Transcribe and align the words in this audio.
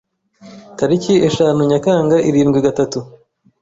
Tariki 0.77 1.13
eshanu 1.27 1.61
Nyakanga 1.71 2.17
irindwi 2.29 2.59
gatatu 2.67 2.99